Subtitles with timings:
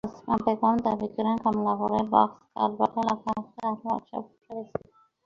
[0.07, 4.77] আসমা বেগম দাবি করেন, কমলাপুরে বক্স কালভার্ট এলাকায় তাঁর ওয়ার্কশপ রয়েছে।